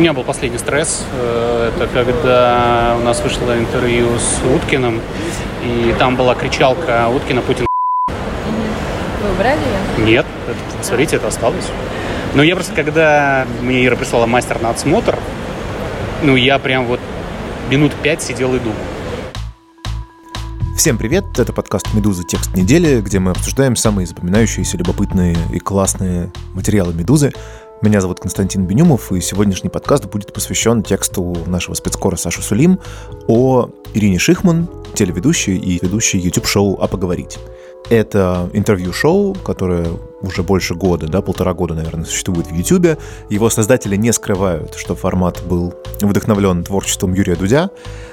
[0.00, 1.04] У меня был последний стресс.
[1.12, 4.98] Э, это когда у нас вышло интервью с Уткиным,
[5.62, 7.66] и там была кричалка Уткина «Путин
[8.08, 10.06] Вы убрали ее?
[10.06, 11.66] Нет, это, смотрите, это осталось.
[12.32, 15.18] Но я просто, когда мне Ира прислала мастер на отсмотр,
[16.22, 17.00] ну, я прям вот
[17.68, 18.78] минут пять сидел и думал.
[20.78, 22.24] Всем привет, это подкаст «Медуза.
[22.24, 27.34] Текст недели», где мы обсуждаем самые запоминающиеся, любопытные и классные материалы «Медузы».
[27.82, 32.78] Меня зовут Константин Бенюмов, и сегодняшний подкаст будет посвящен тексту нашего спецкора Саши Сулим
[33.26, 37.38] о Ирине Шихман, телеведущей и ведущей YouTube-шоу «А поговорить».
[37.88, 39.86] Это интервью-шоу, которое
[40.22, 42.98] уже больше года, да, полтора года, наверное, существует в YouTube.
[43.28, 47.70] Его создатели не скрывают, что формат был вдохновлен творчеством Юрия Дудя.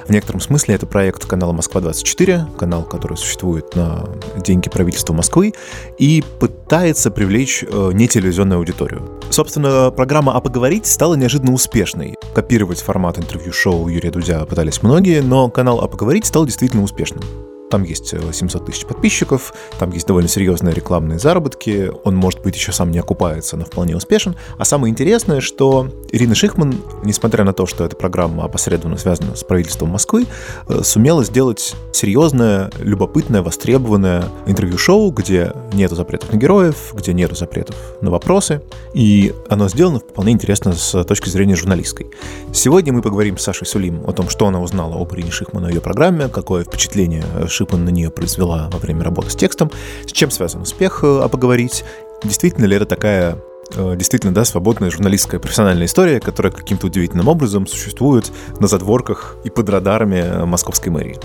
[0.08, 4.08] В некотором смысле это проект канала «Москва-24», канал, который существует на
[4.38, 5.54] деньги правительства Москвы,
[5.98, 9.20] и пытается привлечь э, нетелевизионную аудиторию.
[9.30, 12.16] Собственно, программа «А поговорить» стала неожиданно успешной.
[12.34, 17.47] Копировать формат интервью-шоу Юрия Дудя пытались многие, но канал «А поговорить» стал действительно успешным.
[17.70, 22.72] Там есть 700 тысяч подписчиков, там есть довольно серьезные рекламные заработки, он, может быть, еще
[22.72, 24.36] сам не окупается, но вполне успешен.
[24.58, 29.44] А самое интересное, что Ирина Шихман, несмотря на то, что эта программа опосредованно связана с
[29.44, 30.26] правительством Москвы,
[30.70, 37.76] э, сумела сделать серьезное, любопытное, востребованное интервью-шоу, где нету запретов на героев, где нету запретов
[38.02, 38.62] на вопросы,
[38.94, 42.08] и оно сделано вполне интересно с точки зрения журналистской.
[42.54, 45.74] Сегодня мы поговорим с Сашей Сулим о том, что она узнала об Ирине Шихман и
[45.74, 47.24] ее программе, какое впечатление
[47.58, 49.72] Шипан на нее произвела во время работы с текстом,
[50.06, 51.84] с чем связан успех, э, а поговорить,
[52.24, 53.40] действительно ли это такая
[53.76, 59.50] э, действительно, да, свободная журналистская профессиональная история, которая каким-то удивительным образом существует на задворках и
[59.50, 61.18] под радарами э, московской мэрии.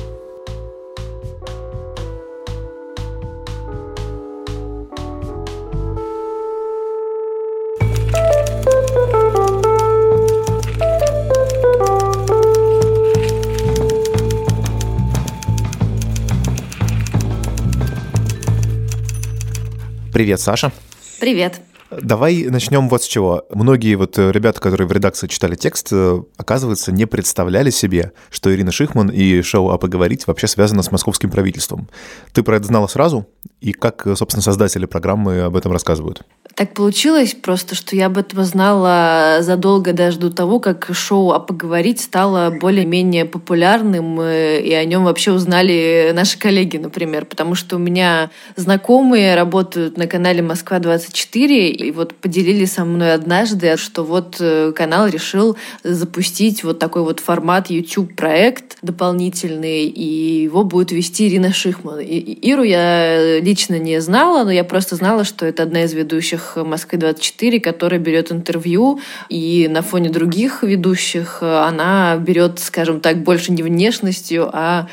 [20.22, 20.70] Привет, Саша.
[21.18, 21.60] Привет.
[21.90, 23.44] Давай начнем вот с чего.
[23.50, 28.54] Многие вот э, ребята, которые в редакции читали текст, э, оказывается, не представляли себе, что
[28.54, 31.88] Ирина Шихман и шоу «А поговорить» вообще связано с московским правительством.
[32.32, 33.26] Ты про это знала сразу?
[33.60, 36.22] И как, э, собственно, создатели программы об этом рассказывают?
[36.54, 41.40] Так получилось просто, что я об этом знала задолго даже до того, как шоу «А
[41.40, 47.76] поговорить» стало более-менее популярным, э, и о нем вообще узнали наши коллеги, например, потому что
[47.76, 54.36] у меня знакомые работают на канале «Москва-24», и вот поделились со мной однажды, что вот
[54.40, 61.52] э, канал решил запустить вот такой вот формат YouTube-проект дополнительный, и его будет вести Ирина
[61.52, 62.00] Шихман.
[62.00, 66.41] И Иру я лично не знала, но я просто знала, что это одна из ведущих
[66.42, 73.52] ведущих Москвы-24, которая берет интервью, и на фоне других ведущих она берет, скажем так, больше
[73.52, 74.88] не внешностью, а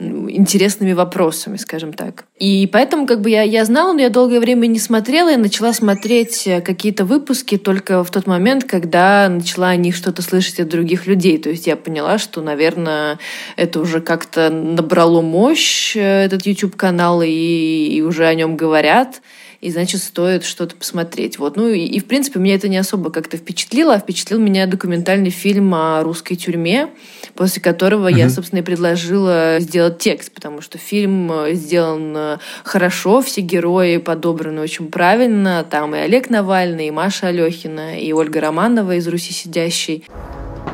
[0.00, 2.24] интересными вопросами, скажем так.
[2.38, 5.72] И поэтому как бы я, я знала, но я долгое время не смотрела и начала
[5.72, 10.68] смотреть э, какие-то выпуски только в тот момент, когда начала о них что-то слышать от
[10.68, 11.38] других людей.
[11.38, 13.20] То есть я поняла, что, наверное,
[13.56, 19.22] это уже как-то набрало мощь, э, этот YouTube-канал, и, и уже о нем говорят
[19.62, 21.38] и значит стоит что-то посмотреть.
[21.38, 21.56] Вот.
[21.56, 25.30] Ну и, и в принципе меня это не особо как-то впечатлило, а впечатлил меня документальный
[25.30, 26.90] фильм о русской тюрьме,
[27.36, 28.18] после которого mm-hmm.
[28.18, 33.98] я, собственно, и предложила сделать текст, потому что фильм э, сделан э, хорошо, все герои
[33.98, 39.32] подобраны очень правильно, там и Олег Навальный, и Маша Алехина, и Ольга Романова из «Руси
[39.32, 40.04] сидящей».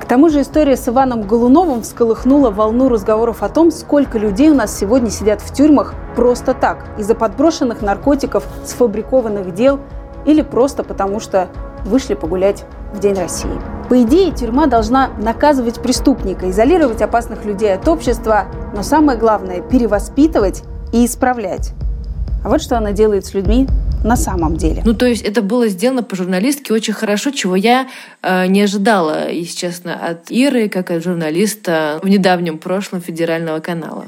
[0.01, 4.55] К тому же история с Иваном Голуновым всколыхнула волну разговоров о том, сколько людей у
[4.55, 9.81] нас сегодня сидят в тюрьмах просто так, из-за подброшенных наркотиков, сфабрикованных дел
[10.25, 11.49] или просто потому, что
[11.85, 13.51] вышли погулять в День России.
[13.89, 18.45] По идее, тюрьма должна наказывать преступника, изолировать опасных людей от общества,
[18.75, 20.63] но самое главное– перевоспитывать
[20.93, 21.73] и исправлять.
[22.49, 23.67] А вот что она делает с людьми
[24.03, 24.81] на самом деле.
[24.87, 27.89] Ну, то есть это было сделано по журналистке очень хорошо, чего я
[28.23, 34.07] э, не ожидала, если честно, от Иры, как от журналиста в недавнем прошлом федерального канала.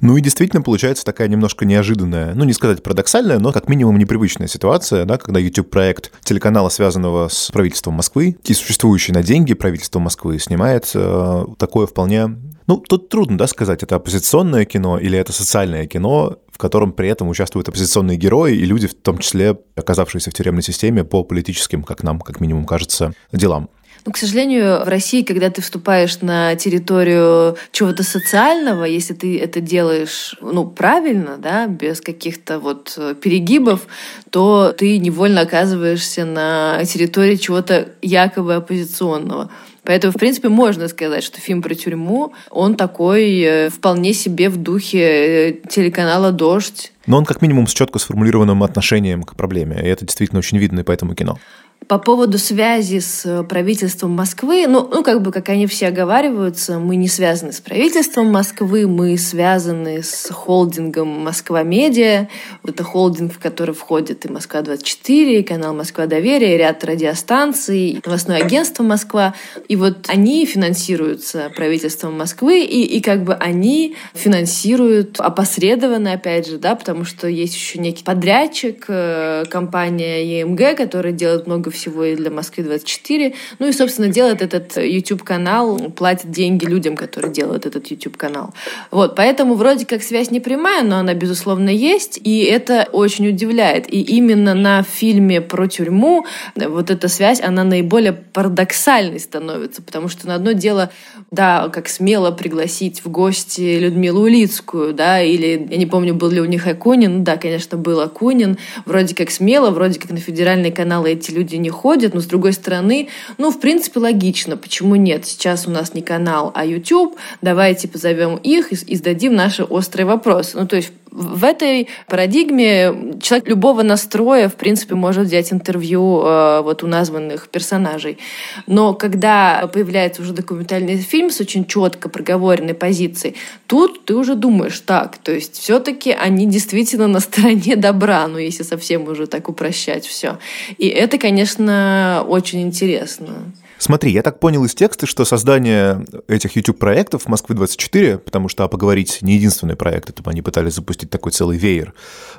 [0.00, 4.46] Ну и действительно получается такая немножко неожиданная, ну не сказать парадоксальная, но как минимум непривычная
[4.46, 10.38] ситуация, да, когда YouTube-проект телеканала, связанного с правительством Москвы, и существующий на деньги правительства Москвы,
[10.38, 12.36] снимает э, такое вполне
[12.70, 17.08] ну, тут трудно, да, сказать, это оппозиционное кино или это социальное кино, в котором при
[17.08, 21.82] этом участвуют оппозиционные герои и люди, в том числе оказавшиеся в тюремной системе по политическим,
[21.82, 23.70] как нам, как минимум, кажется, делам.
[24.06, 29.60] Ну, к сожалению, в России, когда ты вступаешь на территорию чего-то социального, если ты это
[29.60, 33.88] делаешь, ну, правильно, да, без каких-то вот перегибов,
[34.30, 39.50] то ты невольно оказываешься на территории чего-то якобы оппозиционного.
[39.90, 44.56] Поэтому, в принципе, можно сказать, что фильм про тюрьму, он такой э, вполне себе в
[44.56, 46.92] духе э, телеканала «Дождь».
[47.08, 50.78] Но он как минимум с четко сформулированным отношением к проблеме, и это действительно очень видно
[50.78, 51.40] и по этому кино.
[51.88, 56.78] По поводу связи с э, правительством Москвы, ну, ну, как бы, как они все оговариваются,
[56.78, 62.28] мы не связаны с правительством Москвы, мы связаны с холдингом Москва-Медиа.
[62.64, 68.84] Это холдинг, в который входит и Москва-24, и канал Москва-Доверие, и ряд радиостанций, новостное агентство
[68.84, 69.34] Москва.
[69.66, 76.58] И вот они финансируются правительством Москвы, и, и как бы они финансируют опосредованно, опять же,
[76.58, 82.16] да, потому что есть еще некий подрядчик, э, компания ЕМГ, которая делает много всего и
[82.16, 83.34] для Москвы-24.
[83.58, 88.54] Ну и, собственно, делает этот YouTube-канал, платит деньги людям, которые делают этот YouTube-канал.
[88.90, 93.92] Вот, поэтому вроде как связь не прямая, но она, безусловно, есть, и это очень удивляет.
[93.92, 96.26] И именно на фильме про тюрьму
[96.56, 100.90] вот эта связь, она наиболее парадоксальной становится, потому что на одно дело,
[101.30, 106.40] да, как смело пригласить в гости Людмилу Улицкую, да, или, я не помню, был ли
[106.40, 111.12] у них Акунин, да, конечно, был Акунин, вроде как смело, вроде как на федеральные каналы
[111.12, 113.08] эти люди не ходят, но с другой стороны,
[113.38, 115.26] ну, в принципе, логично, почему нет?
[115.26, 120.06] Сейчас у нас не канал, а YouTube, давайте позовем их и, и зададим наши острые
[120.06, 120.58] вопросы.
[120.58, 126.60] Ну, то есть в этой парадигме человек любого настроя, в принципе, может взять интервью э,
[126.62, 128.18] вот у названных персонажей.
[128.66, 133.36] Но когда появляется уже документальный фильм с очень четко проговоренной позицией,
[133.66, 138.62] тут ты уже думаешь так, то есть все-таки они действительно на стороне добра, ну если
[138.62, 140.38] совсем уже так упрощать все.
[140.78, 143.52] И это, конечно, очень интересно.
[143.80, 148.68] Смотри, я так понял из текста, что создание этих YouTube-проектов в Москве-24, потому что а
[148.68, 151.94] поговорить не единственный проект, это они пытались запустить такой целый веер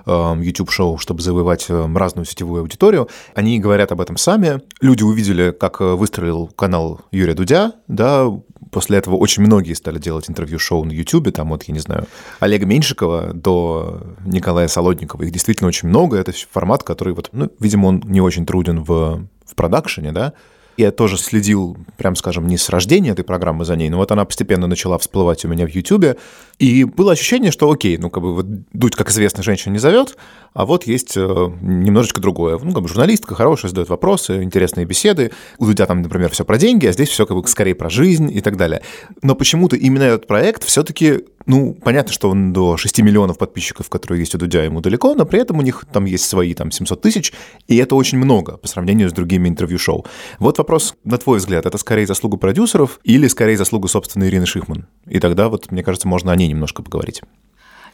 [0.06, 4.62] э, YouTube-шоу, чтобы завоевать э, разную сетевую аудиторию, они говорят об этом сами.
[4.82, 8.28] Люди увидели, как э, выстроил канал Юрия Дудя, да,
[8.70, 12.06] после этого очень многие стали делать интервью-шоу на YouTube, там вот, я не знаю,
[12.40, 15.24] Олега Меньшикова до Николая Солодникова.
[15.24, 19.26] Их действительно очень много, это формат, который вот, ну, видимо, он не очень труден в,
[19.44, 20.34] в продакшене, да,
[20.77, 24.25] я тоже следил, прям скажем, не с рождения этой программы за ней, но вот она
[24.25, 26.18] постепенно начала всплывать у меня в Ютубе.
[26.59, 30.18] И было ощущение, что окей, ну как бы вот Дудь, как известно, женщина не зовет,
[30.53, 31.21] а вот есть э,
[31.62, 32.59] немножечко другое.
[32.62, 35.31] Ну, как бы журналистка хорошая, задает вопросы, интересные беседы.
[35.57, 38.29] У Дудя там, например, все про деньги, а здесь все как бы скорее про жизнь
[38.31, 38.81] и так далее.
[39.21, 44.19] Но почему-то именно этот проект все-таки ну, понятно, что он до 6 миллионов подписчиков, которые
[44.19, 47.01] есть у Дудя, ему далеко, но при этом у них там есть свои там 700
[47.01, 47.33] тысяч,
[47.68, 50.06] и это очень много по сравнению с другими интервью-шоу.
[50.39, 54.88] Вот вопрос, на твой взгляд, это скорее заслуга продюсеров или скорее заслуга собственной Ирины Шихман?
[55.08, 57.22] И тогда вот, мне кажется, можно о ней немножко поговорить.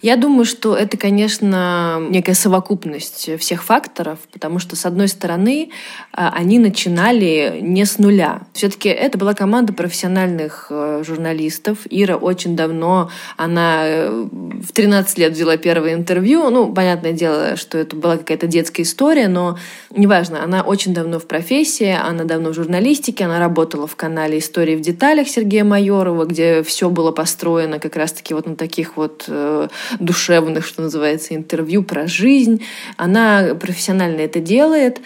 [0.02, 5.72] Я думаю, что это, конечно, некая совокупность всех факторов, потому что, с одной стороны,
[6.14, 8.42] а, они начинали не с нуля.
[8.54, 11.80] Все-таки это была команда профессиональных э, журналистов.
[11.90, 16.48] Ира очень давно, она э, в 13 лет взяла первое интервью.
[16.52, 19.58] Ну, понятное дело, что это была какая-то детская история, но
[19.90, 24.76] неважно, она очень давно в профессии, она давно в журналистике, она работала в канале «Истории
[24.76, 29.68] в деталях» Сергея Майорова, где все было построено как раз-таки вот на таких вот э,
[30.00, 32.64] душевных, что называется, интервью про жизнь.
[32.98, 35.00] Она профессионально это делает.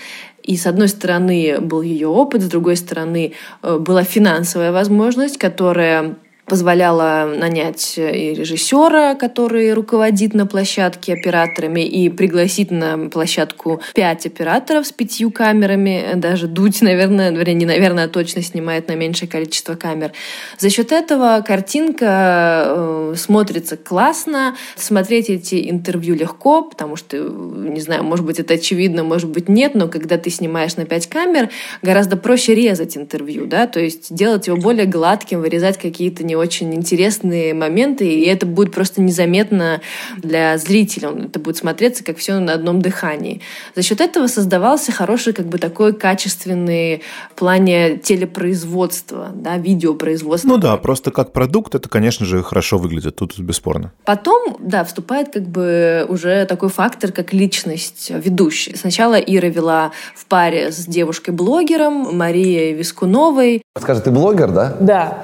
[0.44, 6.16] И с одной стороны был ее опыт, с другой стороны э, была финансовая возможность, которая
[6.52, 14.26] позволяла нанять э, и режиссера, который руководит на площадке операторами, и пригласить на площадку пять
[14.26, 19.30] операторов с пятью камерами, даже дуть, наверное, вернее, не наверное, а точно снимает на меньшее
[19.30, 20.12] количество камер.
[20.58, 28.04] За счет этого картинка э, смотрится классно, смотреть эти интервью легко, потому что, не знаю,
[28.04, 31.50] может быть, это очевидно, может быть, нет, но когда ты снимаешь на пять камер,
[31.82, 36.74] гораздо проще резать интервью, да, то есть делать его более гладким, вырезать какие-то не очень
[36.74, 39.82] интересные моменты, и это будет просто незаметно
[40.18, 41.10] для зрителя.
[41.10, 43.42] Это будет смотреться как все на одном дыхании.
[43.76, 50.48] За счет этого создавался хороший как бы такой качественный в плане телепроизводства, да, видеопроизводства.
[50.48, 53.94] Ну да, просто как продукт это, конечно же, хорошо выглядит, тут бесспорно.
[54.06, 58.76] Потом, да, вступает как бы уже такой фактор, как личность ведущей.
[58.76, 63.62] Сначала Ира вела в паре с девушкой-блогером Марией Вискуновой.
[63.78, 64.76] Скажи, ты блогер, да?
[64.80, 65.24] Да.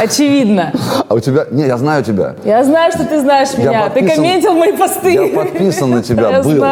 [0.00, 0.72] Очевидно.
[1.08, 1.46] А у тебя...
[1.50, 2.34] Не, я знаю тебя.
[2.44, 3.90] Я знаю, что ты знаешь меня.
[3.90, 5.12] Ты комментил мои посты.
[5.12, 6.64] Я подписан на тебя, был.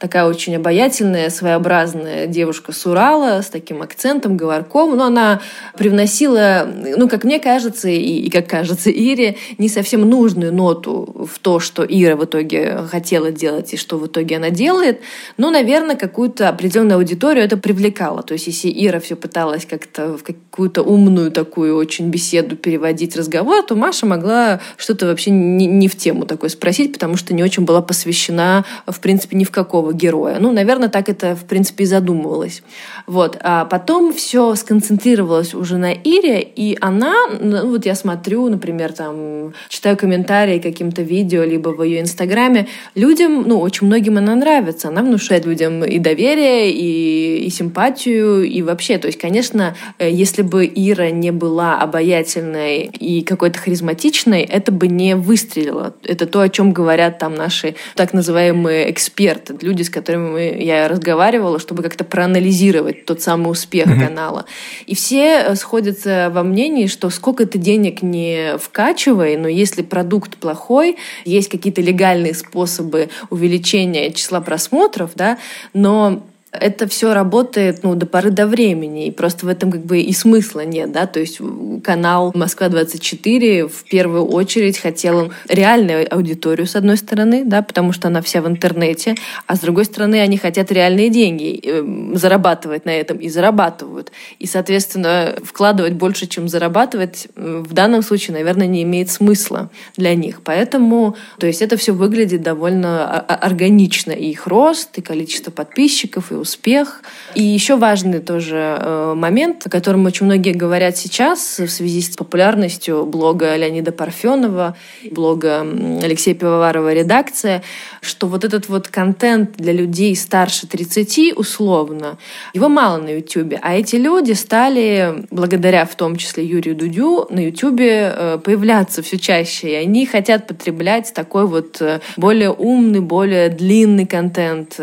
[0.00, 5.42] Такая очень обаятельная, своеобразная девушка с Урала, с таким акцентом, говорком, но она
[5.76, 6.66] привносила,
[6.96, 11.60] ну, как мне кажется, и, и как кажется Ире, не совсем нужную ноту в то,
[11.60, 15.00] что Ира в итоге хотела делать и что в итоге она делает,
[15.36, 18.22] но, наверное, какую-то определенную аудиторию это привлекало.
[18.22, 23.62] То есть, если Ира все пыталась как-то в какую-то умную такую очень беседу переводить разговор,
[23.66, 27.66] то Маша могла что-то вообще не, не в тему такой спросить, потому что не очень
[27.66, 30.38] была посвящена, в принципе, ни в какого героя.
[30.40, 32.62] Ну, наверное, так это, в принципе, и задумывалось.
[33.06, 33.38] Вот.
[33.40, 39.54] А потом все сконцентрировалось уже на Ире, и она, ну, вот я смотрю, например, там,
[39.68, 44.88] читаю комментарии каким-то видео, либо в ее инстаграме, людям, ну, очень многим она нравится.
[44.88, 48.98] Она внушает людям и доверие, и, и симпатию, и вообще.
[48.98, 54.88] То есть, конечно, э, если бы Ира не была обаятельной и какой-то харизматичной, это бы
[54.88, 55.94] не выстрелило.
[56.04, 61.58] Это то, о чем говорят там наши так называемые эксперты, люди, с которыми я разговаривала,
[61.58, 64.06] чтобы как-то проанализировать тот самый успех mm-hmm.
[64.06, 64.46] канала.
[64.86, 70.36] И все э, сходятся во мнении, что сколько ты денег не вкачивай, но если продукт
[70.36, 75.38] плохой, есть какие-то легальные способы увеличения числа просмотров, да,
[75.72, 76.22] но
[76.52, 80.12] это все работает ну, до поры до времени, и просто в этом как бы и
[80.12, 81.40] смысла нет, да, то есть
[81.84, 88.20] канал «Москва-24» в первую очередь хотел реальную аудиторию, с одной стороны, да, потому что она
[88.20, 89.14] вся в интернете,
[89.46, 94.10] а с другой стороны они хотят реальные деньги, э, зарабатывать на этом, и зарабатывают.
[94.38, 100.40] И, соответственно, вкладывать больше, чем зарабатывать, в данном случае, наверное, не имеет смысла для них.
[100.42, 106.39] Поэтому, то есть это все выглядит довольно органично, и их рост, и количество подписчиков, и
[106.40, 107.02] успех.
[107.34, 112.16] И еще важный тоже э, момент, о котором очень многие говорят сейчас в связи с
[112.16, 114.76] популярностью блога Леонида Парфенова,
[115.10, 115.60] блога
[116.02, 117.62] Алексея Пивоварова «Редакция»,
[118.00, 122.18] что вот этот вот контент для людей старше 30 условно,
[122.54, 123.54] его мало на YouTube.
[123.60, 129.18] А эти люди стали, благодаря в том числе Юрию Дудю, на YouTube э, появляться все
[129.18, 129.70] чаще.
[129.70, 134.78] И они хотят потреблять такой вот э, более умный, более длинный контент,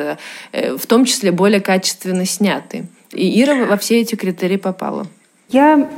[0.52, 2.88] в том числе более более качественно сняты.
[3.13, 5.08] И Ира во все эти критерии попала.
[5.48, 5.89] Я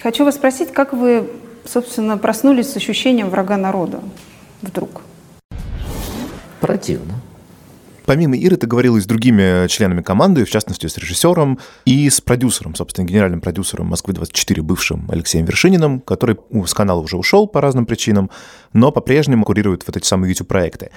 [0.00, 1.28] хочу вас спросить, как вы,
[1.64, 4.00] собственно, проснулись с ощущением врага народа
[4.62, 5.02] вдруг?
[6.60, 7.14] Противно.
[8.06, 12.20] Помимо Иры, ты говорила и с другими членами команды, в частности, с режиссером и с
[12.20, 16.36] продюсером, собственно, генеральным продюсером Москвы-24, бывшим Алексеем Вершининым, который
[16.66, 18.30] с канала уже ушел по разным причинам,
[18.72, 20.90] но по-прежнему курирует вот эти самые YouTube-проекты.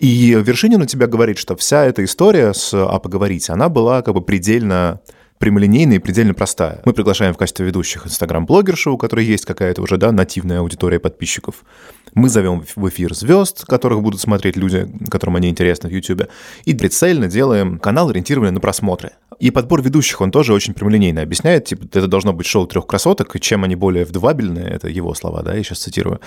[0.00, 4.14] И Вершинин у тебя говорит, что вся эта история с «А поговорить», она была как
[4.14, 5.00] бы предельно
[5.38, 6.80] прямолинейная и предельно простая.
[6.84, 11.64] Мы приглашаем в качестве ведущих инстаграм-блогершу, у которой есть какая-то уже, да, нативная аудитория подписчиков.
[12.14, 16.28] Мы зовем в эфир звезд, которых будут смотреть люди, которым они интересны в YouTube.
[16.64, 19.12] И прицельно делаем канал, ориентированный на просмотры.
[19.38, 21.66] И подбор ведущих он тоже очень прямолинейно объясняет.
[21.66, 25.42] Типа, это должно быть шоу трех красоток, и чем они более вдувабельные, это его слова,
[25.42, 26.20] да, я сейчас цитирую,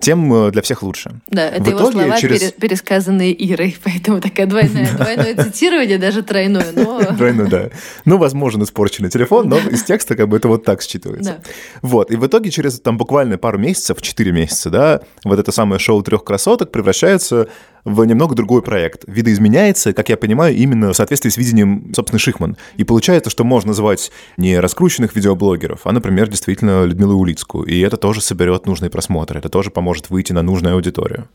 [0.00, 1.20] тем э, для всех лучше.
[1.28, 2.52] Да, это в его слова, через...
[2.52, 7.02] пересказанные Ирой, поэтому такое двойное, двойное цитирование, даже тройное, но...
[7.16, 7.70] Двойное, да.
[8.04, 11.44] Ну, возможен испорченный телефон, но из текста как бы это вот так считывается.
[11.82, 15.78] Вот, и в итоге через там буквально пару месяцев, 4 месяца, да, вот это самое
[15.78, 17.48] шоу трех красоток превращается
[17.84, 19.04] в немного другой проект.
[19.06, 22.56] Видоизменяется, как я понимаю, именно в соответствии с видением, собственно, Шихман.
[22.76, 27.66] И получается, что можно звать не раскрученных видеоблогеров, а, например, действительно Людмилу Улицкую.
[27.66, 31.28] И это тоже соберет нужные просмотры, это тоже поможет выйти на нужную аудиторию.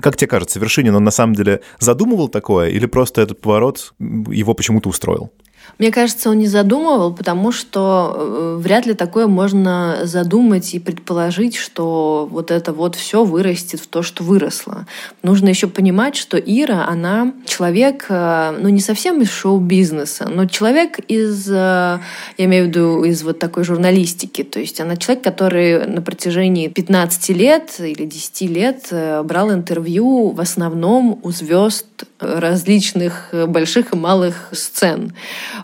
[0.00, 4.54] Как тебе кажется, Вершинин, он на самом деле задумывал такое или просто этот поворот его
[4.54, 5.30] почему-то устроил?
[5.78, 11.56] Мне кажется, он не задумывал, потому что э, вряд ли такое можно задумать и предположить,
[11.56, 14.86] что вот это вот все вырастет в то, что выросло.
[15.22, 21.00] Нужно еще понимать, что Ира, она человек, э, ну не совсем из шоу-бизнеса, но человек
[21.08, 24.44] из, э, я имею в виду, из вот такой журналистики.
[24.44, 28.92] То есть она человек, который на протяжении 15 лет или 10 лет
[29.24, 31.86] брал интервью в основном у звезд
[32.20, 35.12] различных больших и малых сцен.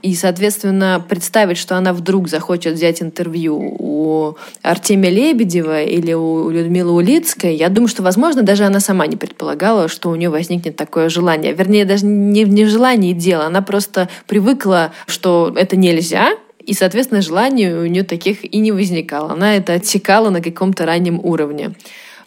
[0.03, 6.93] И, соответственно, представить, что она вдруг захочет взять интервью у Артемия Лебедева или у Людмилы
[6.93, 11.09] Улицкой, я думаю, что, возможно, даже она сама не предполагала, что у нее возникнет такое
[11.09, 11.53] желание.
[11.53, 16.33] Вернее, даже не, не желание дело, она просто привыкла, что это нельзя,
[16.65, 19.33] и, соответственно, желаний у нее таких и не возникало.
[19.33, 21.73] Она это отсекала на каком-то раннем уровне.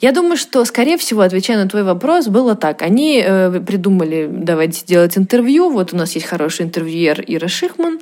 [0.03, 2.81] Я думаю, что, скорее всего, отвечая на твой вопрос, было так.
[2.81, 5.69] Они э, придумали, давайте делать интервью.
[5.69, 8.00] Вот у нас есть хороший интервьюер Ира Шихман.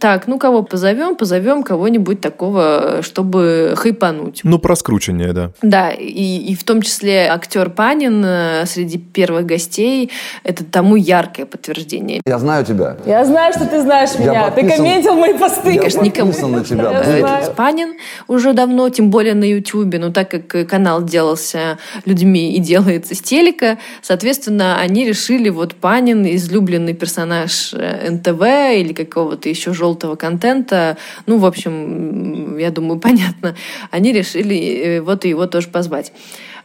[0.00, 1.14] Так, ну кого позовем?
[1.14, 4.40] Позовем кого-нибудь такого, чтобы хайпануть.
[4.42, 5.50] Ну, про скручивание, да.
[5.62, 10.10] Да, и, и в том числе актер Панин э, среди первых гостей
[10.42, 12.20] это тому яркое подтверждение.
[12.26, 12.96] Я знаю тебя.
[13.06, 14.50] Я знаю, что ты знаешь Я меня.
[14.50, 15.70] подписан- Ты комментил мои посты.
[15.70, 16.32] Я Конечно, никому.
[16.48, 17.52] на тебя.
[17.54, 17.94] Панин
[18.26, 23.20] уже давно, тем более на Ютубе, но так как канал делался людьми и делается с
[23.20, 28.42] телека, соответственно, они решили, вот Панин, излюбленный персонаж э, НТВ
[28.80, 33.56] или какого-то еще желтого контента, ну, в общем, я думаю, понятно,
[33.90, 36.12] они решили э, вот его тоже позвать.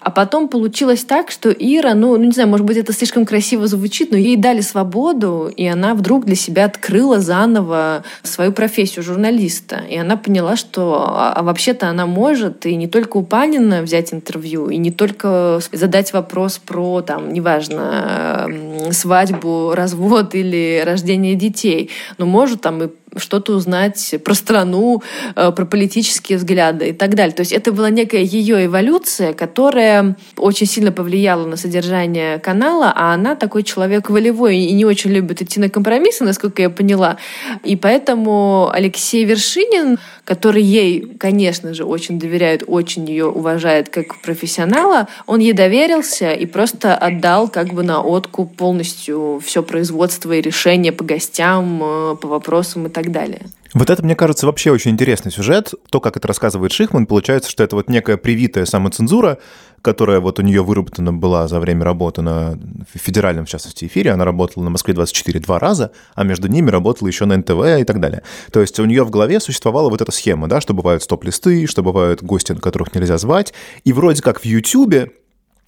[0.04, 3.68] А потом получилось так, что Ира, ну, ну, не знаю, может быть, это слишком красиво
[3.68, 9.82] звучит, но ей дали свободу, и она вдруг для себя открыла заново свою профессию журналиста.
[9.90, 14.14] И она поняла, что а, а вообще-то она может и не только у Панина взять
[14.14, 18.50] интервью, и не только задать вопрос про, там, неважно,
[18.92, 25.02] свадьбу, развод или рождение детей, но может там и что-то узнать про страну,
[25.36, 27.36] э, про политические взгляды и так далее.
[27.36, 33.14] То есть это была некая ее эволюция, которая очень сильно повлияла на содержание канала, а
[33.14, 37.18] она такой человек волевой и не очень любит идти на компромиссы, насколько я поняла.
[37.64, 45.08] И поэтому Алексей Вершинин, который ей, конечно же, очень доверяет, очень ее уважает как профессионала,
[45.26, 50.92] он ей доверился и просто отдал как бы на откуп полностью все производство и решение
[50.92, 53.42] по гостям, э, по вопросам и так далее.
[53.74, 55.74] Вот это, мне кажется, вообще очень интересный сюжет.
[55.90, 59.40] То, как это рассказывает Шихман, получается, что это вот некая привитая самоцензура,
[59.82, 62.58] которая вот у нее выработана была за время работы на
[62.94, 64.12] федеральном, в частности, эфире.
[64.12, 68.00] Она работала на Москве-24 два раза, а между ними работала еще на НТВ и так
[68.00, 68.24] далее.
[68.52, 71.84] То есть у нее в голове существовала вот эта схема, да, что бывают стоп-листы, что
[71.84, 73.54] бывают гости, которых нельзя звать.
[73.84, 75.12] И вроде как в Ютьюбе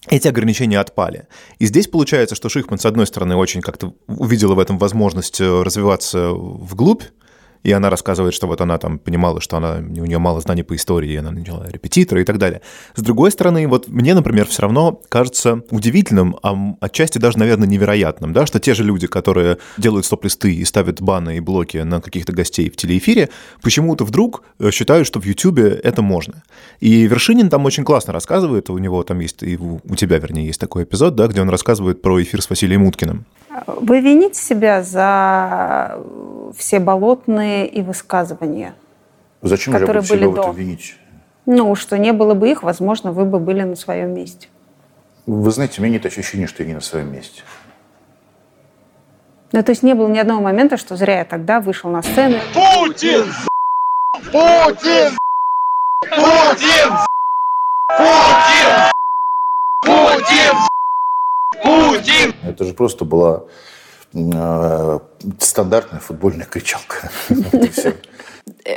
[0.08, 1.28] эти ограничения отпали.
[1.60, 5.64] И здесь получается, что Шихман, с одной стороны, очень как-то увидела в этом возможность э,
[5.64, 7.04] развиваться вглубь,
[7.66, 10.76] и она рассказывает, что вот она там понимала, что она, у нее мало знаний по
[10.76, 12.62] истории, и она начала репетитора и так далее.
[12.96, 18.34] С другой стороны, вот мне, например, все равно кажется удивительным, а отчасти даже, наверное, невероятным,
[18.34, 22.34] да, что те же люди, которые делают стоп-листы и ставят баны и блоки на каких-то
[22.34, 23.30] гостей в телеэфире,
[23.64, 26.44] почему-то вдруг э, считают, что в Ютубе это можно.
[26.80, 30.60] И Вершинин там очень классно рассказывает, у него там есть, и у тебя, вернее, есть
[30.60, 33.26] такой эпизод, да, где он рассказывает про эфир с Василием Уткиным.
[33.68, 36.02] Вы вините себя за
[36.58, 38.76] все болотные и высказывания?
[39.42, 40.60] Зачем же я которые буду себя были в этом до.
[40.60, 40.96] винить?
[41.46, 44.50] Ну, что не было бы их, возможно, вы бы были на своем месте.
[45.26, 47.44] Вы знаете, у меня нет ощущения, что я не на своем месте.
[49.52, 52.40] Ну, то есть не было ни одного момента, что зря я тогда вышел на сцену.
[62.44, 63.44] Это же просто была
[64.14, 65.00] э,
[65.40, 67.10] стандартная футбольная кричалка.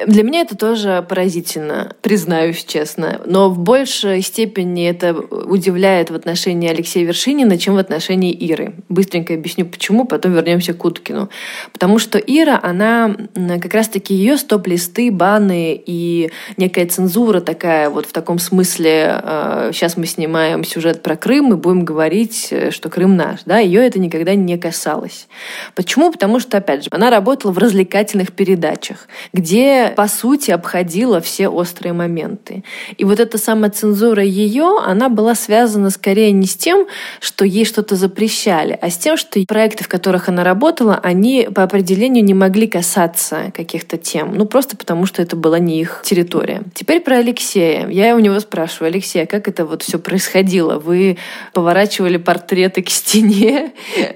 [0.06, 3.22] Для меня это тоже поразительно, признаюсь честно.
[3.24, 8.74] Но в большей степени это удивляет в отношении Алексея Вершинина, чем в отношении Иры.
[8.90, 11.30] Быстренько объясню, почему, потом вернемся к Уткину.
[11.72, 18.12] Потому что Ира, она как раз-таки ее стоп-листы, баны и некая цензура такая, вот в
[18.12, 23.16] таком смысле, э, сейчас мы снимаем сюжет про Крым и будем говорить, э, что Крым
[23.16, 23.40] наш.
[23.46, 23.58] Да?
[23.58, 25.28] Ее это никогда не касалось.
[25.74, 26.12] Почему?
[26.12, 31.48] Потому что, опять же, она работала в развлекательных передачах, где, которая, по сути, обходила все
[31.48, 32.64] острые моменты.
[32.96, 36.86] И вот эта самая цензура ее, она была связана скорее не с тем,
[37.20, 41.62] что ей что-то запрещали, а с тем, что проекты, в которых она работала, они по
[41.62, 44.34] определению не могли касаться каких-то тем.
[44.34, 46.62] Ну, просто потому, что это была не их территория.
[46.74, 47.88] Теперь про Алексея.
[47.88, 50.78] Я у него спрашиваю, Алексей, а как это вот все происходило?
[50.78, 51.18] Вы
[51.52, 53.72] поворачивали портреты к стене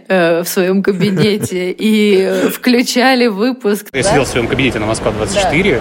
[0.09, 3.88] э, в своем кабинете и э, включали выпуск.
[3.92, 4.09] Я да?
[4.09, 5.80] сидел в своем кабинете на Москва 24 4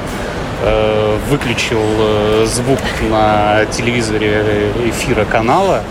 [0.63, 2.79] э, выключил э, звук
[3.09, 4.43] на телевизоре
[4.89, 5.81] эфира канала,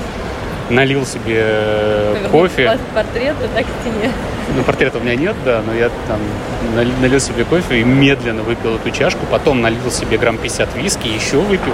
[0.69, 2.79] налил себе э, кофе.
[2.95, 4.13] Портрета так стене.
[4.55, 6.21] Ну, портрета у меня нет, да, но я там
[7.01, 11.39] налил себе кофе и медленно выпил эту чашку, потом налил себе грамм 50 виски, еще
[11.39, 11.73] выпил.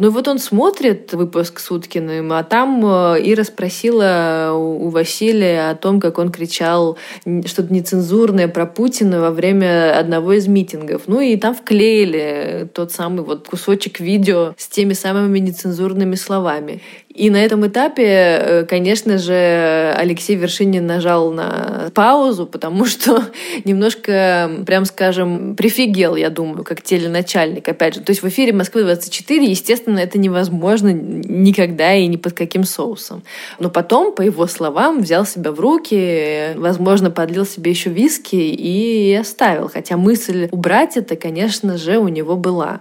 [0.00, 5.74] Ну вот он смотрит выпуск с Уткиным, а там э, Ира спросила у Василия о
[5.74, 6.96] том, как он кричал
[7.44, 11.02] что-то нецензурное про Путина во время одного из митингов.
[11.06, 16.80] Ну и там вклеили тот самый вот кусочек видео с теми самыми нецензурными словами.
[17.12, 23.24] И на этом этапе, э, конечно же, Алексей Вершинин нажал на паузу, потому что
[23.64, 28.00] немножко, прям скажем, прифигел, я думаю, как теленачальник, опять же.
[28.00, 33.22] То есть в эфире Москвы-24, естественно, это невозможно никогда и ни под каким соусом.
[33.58, 39.14] Но потом, по его словам, взял себя в руки, возможно, подлил себе еще виски и
[39.14, 39.68] оставил.
[39.68, 42.80] Хотя мысль убрать это, конечно же, у него была.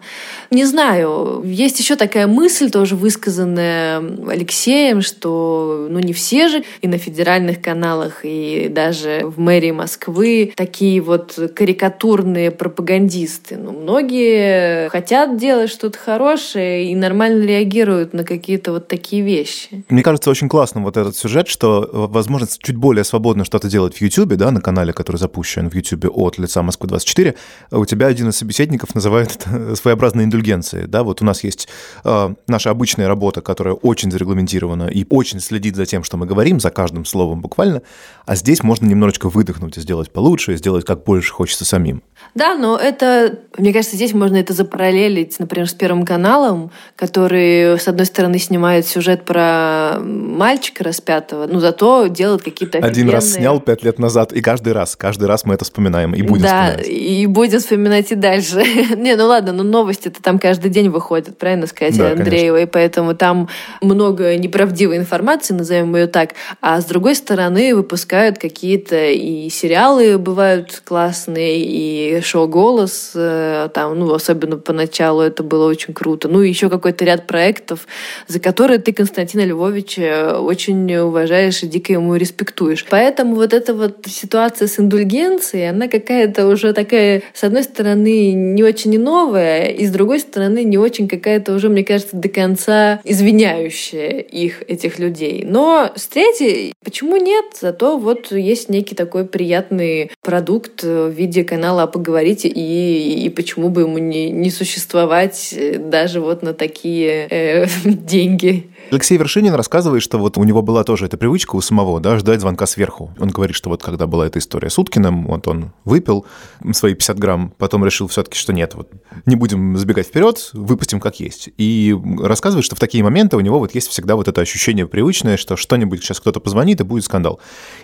[0.52, 6.88] Не знаю, есть еще такая мысль, тоже высказанная Алексеем, что ну не все же и
[6.88, 13.58] на федеральных каналах, и даже в мэрии Москвы такие вот карикатурные пропагандисты.
[13.58, 19.86] Ну, многие хотят делать что-то хорошее и нормально реагируют на какие-то вот такие вещи.
[19.90, 24.02] Мне кажется, очень классным вот этот сюжет, что возможность чуть более свободно что-то делать в
[24.02, 27.36] YouTube, да, на канале, который запущен в YouTube от лица Москвы-24,
[27.72, 31.68] у тебя один из собеседников называет это своеобразной индульгенцией, да, вот у нас есть
[32.04, 36.60] э, наша обычная работа, которая очень зарегламентировано и очень следит за тем, что мы говорим,
[36.60, 37.82] за каждым словом буквально,
[38.26, 42.04] а здесь можно немножечко выдохнуть и сделать получше, и сделать как больше хочется самим.
[42.36, 47.88] Да, но это, мне кажется, здесь можно это запараллелить, например, с Первым каналом, который, с
[47.88, 53.84] одной стороны, снимает сюжет про мальчика распятого, но зато делает какие-то Один раз снял пять
[53.84, 56.88] лет назад, и каждый раз, каждый раз мы это вспоминаем и будем да, вспоминать.
[56.88, 58.64] и будем вспоминать и дальше.
[58.98, 63.16] Не, ну ладно, но новости-то там каждый день выходят, правильно сказать, да, Андреева, и поэтому
[63.16, 63.50] там
[63.82, 70.82] много неправдивой информации, назовем ее так, а с другой стороны выпускают какие-то и сериалы бывают
[70.86, 76.28] классные, и шоу «Голос», э, там, ну, особенно поначалу это было очень круто.
[76.28, 77.88] Ну, и какой-то ряд проектов,
[78.28, 82.86] за которые ты Константина Львовича очень уважаешь и дико ему респектуешь.
[82.90, 88.64] Поэтому вот эта вот ситуация с индульгенцией, она какая-то уже такая, с одной стороны, не
[88.64, 94.20] очень новая, и с другой стороны, не очень какая-то уже, мне кажется, до конца извиняющая
[94.20, 95.44] их, этих людей.
[95.46, 97.46] Но с третьей, почему нет?
[97.60, 103.82] Зато вот есть некий такой приятный продукт в виде канала «Поговорите», и, и почему бы
[103.82, 108.70] ему не, не существовать даже вот на такие э, деньги.
[108.92, 112.42] Алексей Вершинин рассказывает, что вот у него была тоже эта привычка у самого, да, ждать
[112.42, 113.12] звонка сверху.
[113.20, 116.26] Он говорит, что вот когда была эта история с Уткиным, вот он выпил
[116.74, 118.90] свои 50 грамм, потом решил все-таки, что нет, вот
[119.26, 121.50] не будем забегать вперед, выпустим как есть.
[121.58, 125.38] И рассказывает, что в такие моменты у него вот есть всегда вот это ощущение привычное,
[125.38, 127.40] что что-нибудь сейчас кто-то позвонит и будет скандал.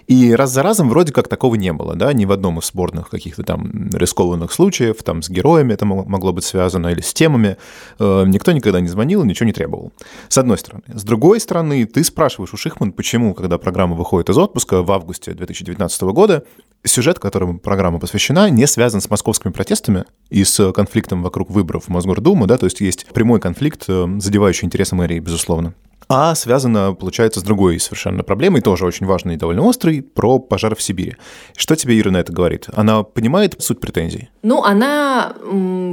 [0.08, 3.10] И раз за разом вроде как такого не было, да, ни в одном из спорных
[3.10, 7.58] каких-то там рискованных случаев, там с героями это могло быть связано или с темами.
[8.00, 9.92] Э, никто никогда не звонил, ничего не требовал.
[10.28, 10.84] С одной стороны.
[10.88, 15.34] С другой стороны, ты спрашиваешь у Шихман, почему, когда программа выходит из отпуска в августе
[15.34, 16.44] 2019 года,
[16.84, 21.90] сюжет, которому программа посвящена, не связан с московскими протестами и с конфликтом вокруг выборов в
[21.90, 25.74] Мосгордуму, да, то есть есть прямой конфликт, э, задевающий интересы мэрии, безусловно.
[26.08, 30.76] А связано, получается, с другой совершенно проблемой, тоже очень важной и довольно острой, про пожар
[30.76, 31.16] в Сибири.
[31.56, 32.68] Что тебе Ира на это говорит?
[32.74, 34.30] Она понимает суть претензий?
[34.44, 35.34] Ну, она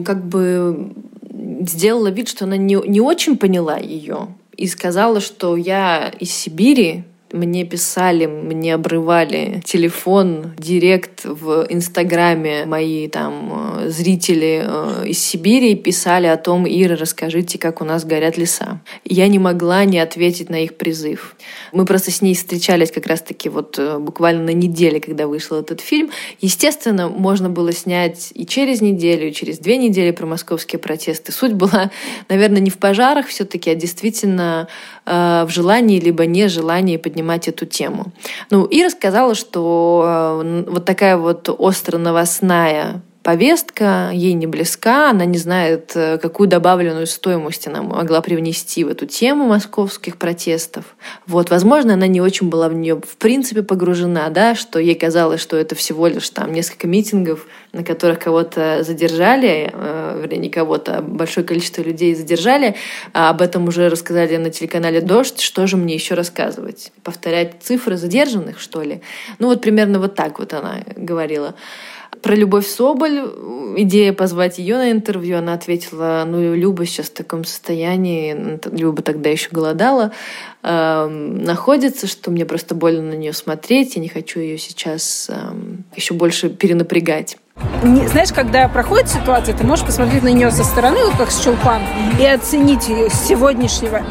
[0.04, 0.92] как бы
[1.68, 7.04] сделала вид, что она не, не очень поняла ее и сказала, что я из Сибири,
[7.32, 15.74] мне писали, мне обрывали телефон, директ в Инстаграме мои там э, зрители э, из Сибири
[15.74, 18.80] писали о том, Ира, расскажите, как у нас горят леса.
[19.04, 21.36] Я не могла не ответить на их призыв.
[21.72, 25.80] Мы просто с ней встречались как раз-таки вот э, буквально на неделе, когда вышел этот
[25.80, 26.10] фильм.
[26.40, 31.32] Естественно, можно было снять и через неделю, и через две недели про московские протесты.
[31.32, 31.90] Суть была,
[32.28, 34.68] наверное, не в пожарах все-таки, а действительно
[35.04, 38.12] в желании либо нежелании поднимать поднимать эту тему.
[38.50, 45.24] Ну, и рассказала, что э, вот такая вот остро новостная повестка ей не близка, она
[45.24, 50.84] не знает, э, какую добавленную стоимость она могла привнести в эту тему московских протестов.
[51.26, 55.40] Вот, возможно, она не очень была в нее в принципе погружена, да, что ей казалось,
[55.40, 60.98] что это всего лишь там несколько митингов, на которых кого-то задержали, э, вернее, не кого-то,
[60.98, 62.74] а большое количество людей задержали.
[63.12, 65.40] А об этом уже рассказали на телеканале «Дождь».
[65.40, 66.92] Что же мне еще рассказывать?
[67.02, 69.02] Повторять цифры задержанных, что ли?
[69.38, 71.54] Ну вот примерно вот так вот она говорила.
[72.22, 73.20] Про Любовь Соболь,
[73.76, 79.30] идея позвать ее на интервью, она ответила, ну, Люба сейчас в таком состоянии, Люба тогда
[79.30, 80.12] еще голодала,
[80.62, 85.34] э, находится, что мне просто больно на нее смотреть, я не хочу ее сейчас э,
[85.96, 87.38] еще больше перенапрягать.
[87.82, 91.42] Не, знаешь, когда проходит ситуация, ты можешь посмотреть на нее со стороны, вот как с
[91.42, 91.82] Чулпан,
[92.20, 94.02] и оценить ее с сегодняшнего.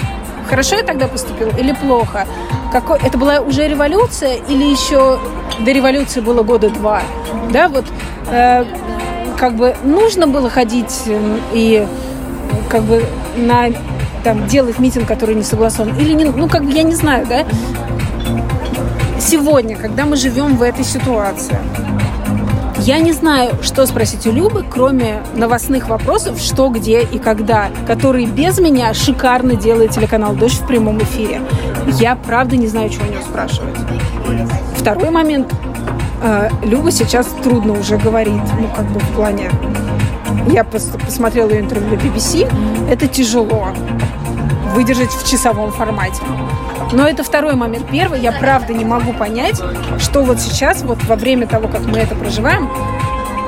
[0.50, 2.28] Хорошо я тогда поступила или плохо?
[2.72, 5.20] Какой, это была уже революция или еще
[5.60, 7.02] до революции было года два?
[7.52, 7.86] Да, вот
[8.30, 8.66] э,
[9.38, 11.88] как бы нужно было ходить э, и
[12.70, 13.70] как бы на
[14.24, 17.46] там делать митинг, который не согласован, или не, ну как бы я не знаю, да.
[19.20, 21.58] Сегодня, когда мы живем в этой ситуации,
[22.82, 28.26] я не знаю, что спросить у Любы, кроме новостных вопросов, что, где и когда, которые
[28.26, 31.42] без меня шикарно делает телеканал «Дождь» в прямом эфире.
[32.00, 33.76] Я правда не знаю, что у нее спрашивать.
[34.76, 35.54] Второй момент.
[36.24, 39.52] Э, Люба сейчас трудно уже говорит, ну, как бы в плане...
[40.48, 42.52] Я посмотрела ее интервью BBC.
[42.90, 43.74] Это тяжело
[44.74, 46.22] выдержать в часовом формате.
[46.94, 47.86] Но это второй момент.
[47.92, 49.62] Первый, я правда не могу понять,
[50.00, 52.70] что вот сейчас, вот во время того, как мы это проживаем,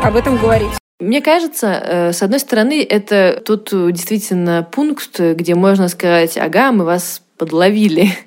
[0.03, 0.69] об этом говорить.
[0.99, 6.85] Мне кажется, э, с одной стороны, это тут действительно пункт, где можно сказать, ага, мы
[6.85, 8.09] вас подловили.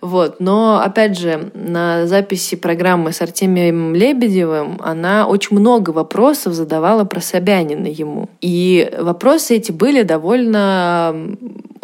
[0.00, 0.36] Вот.
[0.38, 7.20] Но, опять же, на записи программы с Артемием Лебедевым она очень много вопросов задавала про
[7.20, 8.28] Собянина ему.
[8.40, 11.36] И вопросы эти были довольно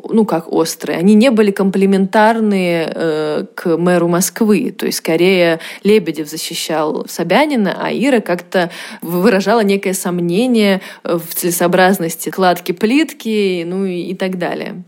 [0.08, 4.70] ну как острые, они не были комплементарны э, к мэру Москвы.
[4.70, 8.70] То есть скорее Лебедев защищал Собянина, а Ира как-то
[9.02, 14.84] выражала некое сомнение в целесообразности кладки плитки, ну и, и так далее.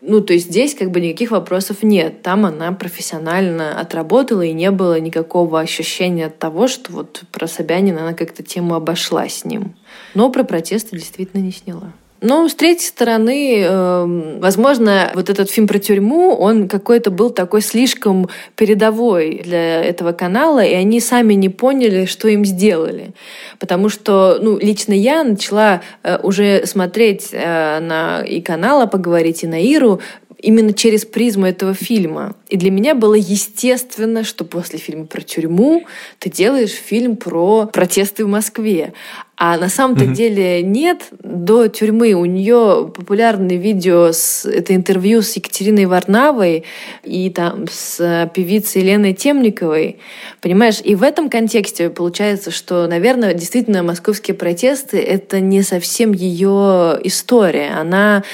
[0.00, 2.22] Ну, то есть здесь как бы никаких вопросов нет.
[2.22, 8.02] Там она профессионально отработала, и не было никакого ощущения от того, что вот про Собянина
[8.02, 9.74] она как-то тему обошла с ним.
[10.14, 11.92] Но про протесты действительно не сняла.
[12.20, 17.62] Но, с третьей стороны, э, возможно, вот этот фильм про тюрьму, он какой-то был такой
[17.62, 23.12] слишком передовой для этого канала, и они сами не поняли, что им сделали.
[23.60, 29.46] Потому что, ну, лично я начала э, уже смотреть э, на и канала поговорить, и
[29.46, 30.00] на Иру
[30.38, 32.34] именно через призму этого фильма.
[32.48, 35.84] И для меня было естественно, что после фильма про тюрьму
[36.18, 38.92] ты делаешь фильм про протесты в Москве.
[39.38, 40.14] А на самом-то mm-hmm.
[40.14, 41.02] деле нет.
[41.22, 46.64] До тюрьмы у нее популярное видео, с, это интервью с Екатериной Варнавой
[47.04, 49.98] и там с певицей Еленой Темниковой.
[50.40, 56.98] Понимаешь, и в этом контексте получается, что, наверное, действительно московские протесты— это не совсем ее
[57.04, 57.70] история.
[57.78, 58.24] Она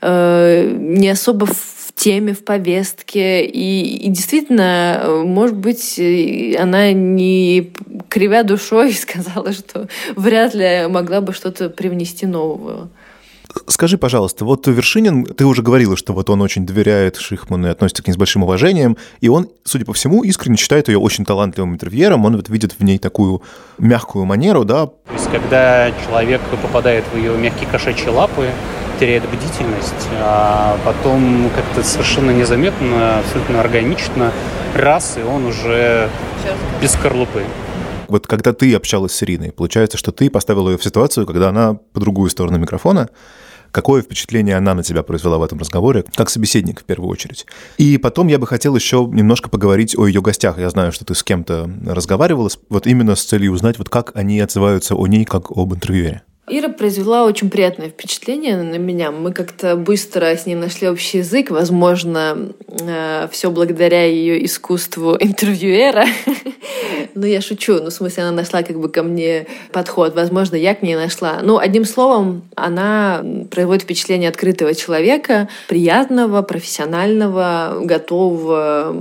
[0.00, 1.48] э, не особо
[1.94, 3.44] теме, в повестке.
[3.44, 5.98] И, и действительно, может быть,
[6.58, 7.72] она не
[8.08, 12.90] кривя душой сказала, что вряд ли могла бы что-то привнести нового.
[13.66, 18.02] Скажи, пожалуйста, вот Вершинин, ты уже говорила, что вот он очень доверяет Шихману и относится
[18.02, 21.74] к ней с большим уважением, и он, судя по всему, искренне считает ее очень талантливым
[21.74, 23.42] интервьюером, он вот видит в ней такую
[23.78, 24.90] мягкую манеру, да.
[25.32, 28.50] Когда человек попадает в ее мягкие кошачьи лапы,
[29.00, 34.30] теряет бдительность, а потом как-то совершенно незаметно, абсолютно органично,
[34.76, 36.08] раз, и он уже
[36.80, 37.42] без скорлупы.
[38.08, 41.78] Вот когда ты общалась с Ириной, получается, что ты поставила ее в ситуацию, когда она
[41.94, 43.08] по другую сторону микрофона,
[43.72, 47.46] какое впечатление она на тебя произвела в этом разговоре, как собеседник в первую очередь.
[47.78, 50.58] И потом я бы хотел еще немножко поговорить о ее гостях.
[50.58, 54.40] Я знаю, что ты с кем-то разговаривала, вот именно с целью узнать, вот как они
[54.40, 56.22] отзываются о ней, как об интервьюере.
[56.48, 59.12] Ира произвела очень приятное впечатление на меня.
[59.12, 61.50] Мы как-то быстро с ней нашли общий язык.
[61.50, 66.04] Возможно, э, все благодаря ее искусству интервьюера.
[67.14, 67.74] ну, я шучу.
[67.74, 70.14] Ну, в смысле, она нашла как бы ко мне подход.
[70.14, 71.40] Возможно, я к ней нашла.
[71.42, 78.94] Ну, одним словом, она производит впечатление открытого человека, приятного, профессионального, готового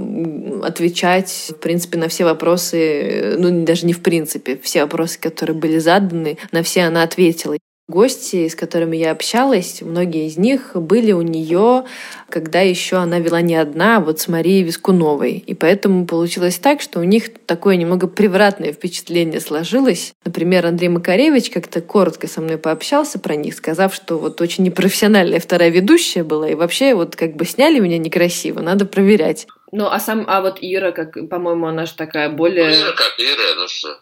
[0.64, 5.78] отвечать, в принципе, на все вопросы, ну, даже не в принципе, все вопросы, которые были
[5.78, 7.58] заданы, на все она ответила.
[7.92, 11.84] Гости, с которыми я общалась, многие из них были у нее,
[12.30, 15.44] когда еще она вела не одна, а вот с Марией Вискуновой.
[15.46, 20.14] И поэтому получилось так, что у них такое немного превратное впечатление сложилось.
[20.26, 25.40] Например, Андрей Макаревич как-то коротко со мной пообщался про них, сказав, что вот очень непрофессиональная
[25.40, 29.46] вторая ведущая была, и вообще вот как бы сняли меня некрасиво, надо проверять.
[29.74, 32.72] Ну, а сам, а вот Ира, как, по-моему, она же такая более...
[32.72, 34.00] Ира как Ира, ну что?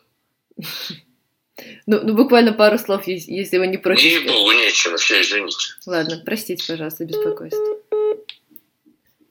[1.86, 4.04] Ну, ну, буквально пару слов, если вы не против.
[4.04, 5.58] Ей богу нечем, все, извините.
[5.86, 7.78] Ладно, простите, пожалуйста, беспокойство.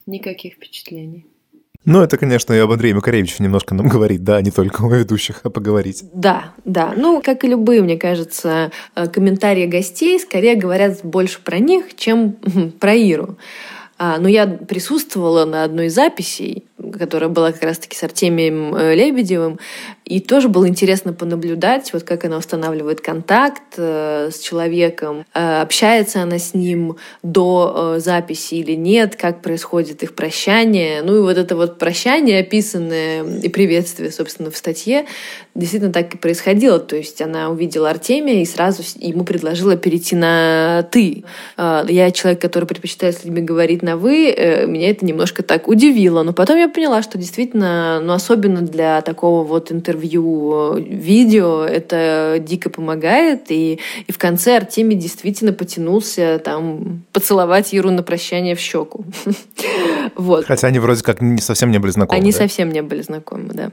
[0.05, 1.25] Никаких впечатлений.
[1.85, 5.41] Ну, это, конечно, и об Андрее Макаревиче немножко нам говорит, да, не только о ведущих,
[5.43, 6.03] а поговорить.
[6.13, 6.93] Да, да.
[6.95, 12.33] Ну, как и любые, мне кажется, э, комментарии гостей скорее говорят больше про них, чем
[12.79, 13.37] про Иру.
[13.97, 16.65] А, но я присутствовала на одной из записей,
[16.97, 19.59] которая была как раз-таки с Артемием э, Лебедевым.
[20.05, 26.21] И тоже было интересно понаблюдать, вот как она устанавливает контакт э, с человеком, э, общается
[26.21, 31.01] она с ним до записи или нет, как происходит их прощание.
[31.03, 35.05] Ну и вот это вот прощание, описанное и приветствие, собственно, в статье,
[35.55, 36.79] действительно так и происходило.
[36.79, 41.23] То есть она увидела Артемия и сразу ему предложила перейти на «ты».
[41.57, 46.23] Я человек, который предпочитает с людьми говорить на «вы», меня это немножко так удивило.
[46.23, 52.37] Но потом я поняла, что действительно, ну особенно для такого вот интервью э, видео, это
[52.39, 53.51] дико помогает.
[53.51, 59.05] И, и в конце Артемий действительно потянулся там поцеловать Иру на прощание в щеку.
[60.15, 60.45] Вот.
[60.45, 62.19] Хотя они вроде как не совсем не были знакомы.
[62.19, 63.69] Они совсем не были знакомы, да.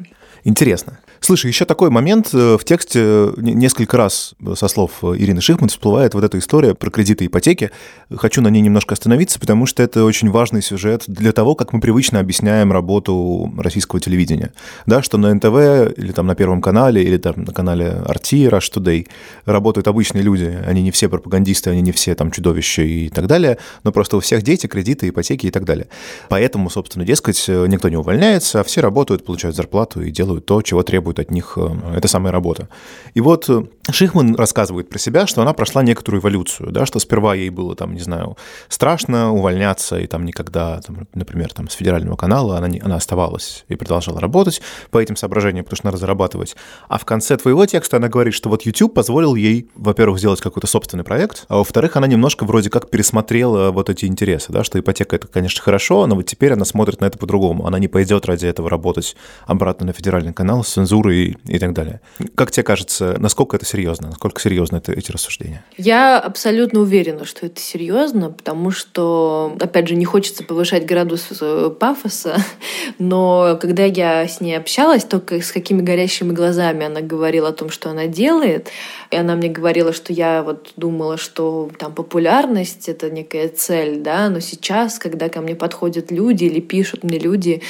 [0.47, 1.01] Интересно.
[1.19, 2.29] Слушай, еще такой момент.
[2.33, 6.89] Э, в тексте э, несколько раз со слов Ирины Шихман всплывает вот эта история про
[6.89, 7.73] кредиты и ипотеки.
[8.15, 11.81] Хочу на ней немножко остановиться, потому что это очень важный сюжет для того, как мы
[11.81, 14.53] привычно объясняем работу российского телевидения.
[14.87, 18.73] Да, что на НТВ или там на Первом канале, или там на канале RT, Rush
[18.73, 19.09] Today
[19.47, 20.57] работают обычные люди.
[20.65, 24.21] Они не все пропагандисты, они не все там чудовища и так далее, но просто у
[24.21, 25.89] всех дети, кредиты, ипотеки и так далее.
[26.29, 30.83] Поэтому, собственно, дескать, никто не увольняется, а все работают, получают зарплату и делают то, чего
[30.83, 32.69] требует от них э, эта самая работа.
[33.15, 37.35] И вот э, Шихман рассказывает про себя, что она прошла некоторую эволюцию, да, что сперва
[37.35, 38.37] ей было, там, не знаю,
[38.69, 43.65] страшно увольняться, и там никогда, там, например, там, с федерального канала она, не, она оставалась
[43.69, 46.57] и продолжала работать по этим соображениям, потому что надо зарабатывать.
[46.89, 50.67] А в конце твоего текста она говорит, что вот YouTube позволил ей, во-первых, сделать какой-то
[50.67, 55.17] собственный проект, а во-вторых, она немножко вроде как пересмотрела вот эти интересы, да, что ипотека
[55.17, 57.67] это, конечно, хорошо, но вот теперь она смотрит на это по-другому.
[57.67, 62.01] Она не пойдет ради этого работать обратно на федеральный канал с цензурой и так далее.
[62.35, 64.09] Как тебе кажется, насколько это серьезно?
[64.09, 65.63] Насколько серьезно это, эти рассуждения?
[65.77, 71.71] Я абсолютно уверена, что это серьезно, потому что, опять же, не хочется повышать градус э,
[71.79, 72.37] пафоса,
[72.99, 77.69] но когда я с ней общалась, только с какими горящими глазами она говорила о том,
[77.69, 78.69] что она делает,
[79.11, 84.31] и она мне говорила, что я вот думала, что там популярность— это некая цель, да,
[84.31, 87.63] но сейчас, когда ко мне подходят люди или пишут мне люди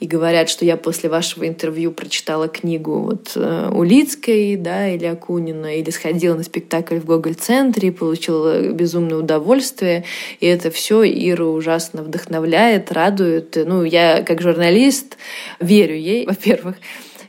[0.00, 5.51] и говорят, что я после вашего интервью прочитала книгу вот э, Улицкой, да, или Акунина,
[5.52, 10.04] или сходила на спектакль в Гоголь-центре и получила безумное удовольствие,
[10.40, 13.56] и это все Ира ужасно вдохновляет, радует.
[13.56, 15.16] Ну, я как журналист
[15.60, 16.76] верю ей, во-первых,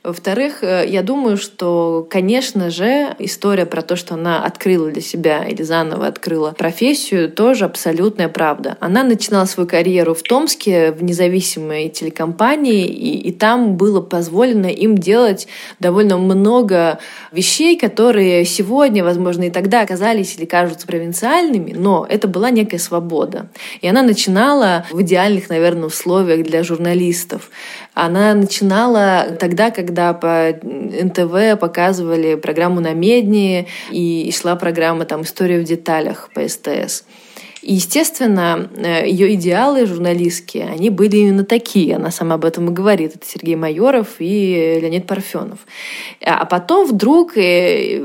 [0.03, 5.45] во-вторых, э, я думаю, что, конечно же, история про то, что она открыла для себя
[5.45, 8.75] или заново открыла профессию, тоже абсолютная правда.
[8.81, 14.97] Она начинала свою карьеру в Томске в независимой телекомпании, и, и там было позволено им
[14.97, 15.47] делать
[15.79, 16.99] довольно много
[17.31, 23.47] вещей, которые сегодня, возможно, и тогда оказались или кажутся провинциальными, но это была некая свобода.
[23.79, 27.49] И она начинала в идеальных, наверное, условиях для журналистов.
[27.93, 35.59] Она начинала тогда, когда по НТВ показывали программу на Медне, и шла программа там «История
[35.59, 37.03] в деталях» по СТС.
[37.63, 41.95] И, естественно, э, ее идеалы журналистские, они были именно такие.
[41.95, 43.15] Она сама об этом и говорит.
[43.15, 45.59] Это Сергей Майоров и Леонид Парфенов.
[46.21, 48.01] А потом вдруг э,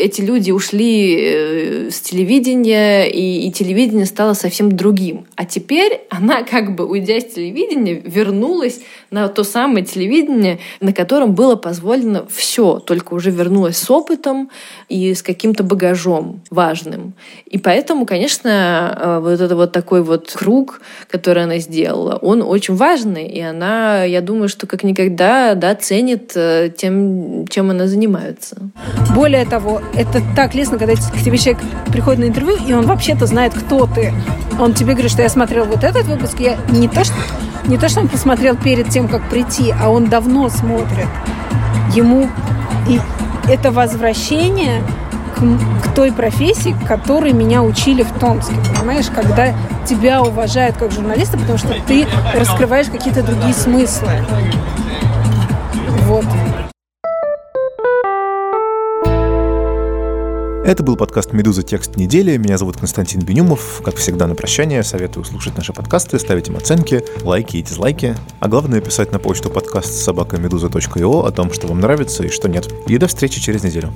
[0.00, 5.26] эти люди ушли э, с телевидения, и, и телевидение стало совсем другим.
[5.36, 11.34] А теперь она, как бы уйдя с телевидения, вернулась на то самое телевидение, на котором
[11.34, 14.50] было позволено все, только уже вернулась с опытом
[14.88, 17.14] и с каким-то багажом важным.
[17.46, 22.74] И поэтому, конечно, Э, вот это вот такой вот круг, который она сделала, он очень
[22.74, 28.56] важный, и она, я думаю, что как никогда, да, ценит э, тем, чем она занимается.
[29.14, 33.26] Более того, это так лестно, когда к тебе человек приходит на интервью, и он вообще-то
[33.26, 34.12] знает, кто ты.
[34.58, 37.14] Он тебе говорит, что я смотрел вот этот выпуск, я не то, что,
[37.66, 41.08] не то, что он посмотрел перед тем, как прийти, а он давно смотрит.
[41.94, 42.28] Ему
[42.88, 43.00] и
[43.48, 44.82] это возвращение
[45.36, 49.54] к, к той профессии, которой меня учили в Томске, понимаешь, когда
[49.86, 54.10] тебя уважают как журналиста, потому что ты раскрываешь какие-то другие смыслы.
[56.06, 56.24] Вот.
[60.66, 61.62] Это был подкаст «Медуза.
[61.62, 62.36] Текст недели».
[62.38, 63.82] Меня зовут Константин Бенюмов.
[63.84, 68.16] Как всегда, на прощание советую слушать наши подкасты, ставить им оценки, лайки и дизлайки.
[68.40, 72.68] А главное, писать на почту подкаст собакамедуза.io о том, что вам нравится и что нет.
[72.88, 73.92] И до встречи через неделю.